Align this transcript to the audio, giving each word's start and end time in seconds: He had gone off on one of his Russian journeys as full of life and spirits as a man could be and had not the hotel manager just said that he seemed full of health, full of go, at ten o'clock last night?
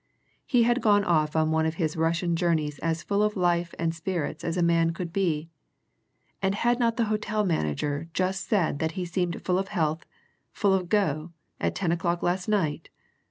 He 0.47 0.63
had 0.63 0.81
gone 0.81 1.03
off 1.03 1.35
on 1.35 1.51
one 1.51 1.67
of 1.67 1.75
his 1.75 1.95
Russian 1.95 2.35
journeys 2.35 2.79
as 2.79 3.03
full 3.03 3.21
of 3.21 3.35
life 3.37 3.75
and 3.77 3.93
spirits 3.93 4.43
as 4.43 4.57
a 4.57 4.63
man 4.63 4.93
could 4.95 5.13
be 5.13 5.51
and 6.41 6.55
had 6.55 6.79
not 6.79 6.97
the 6.97 7.03
hotel 7.05 7.45
manager 7.45 8.09
just 8.11 8.47
said 8.49 8.79
that 8.79 8.93
he 8.93 9.05
seemed 9.05 9.39
full 9.43 9.59
of 9.59 9.67
health, 9.67 10.07
full 10.53 10.73
of 10.73 10.89
go, 10.89 11.33
at 11.59 11.75
ten 11.75 11.91
o'clock 11.91 12.23
last 12.23 12.47
night? 12.49 12.89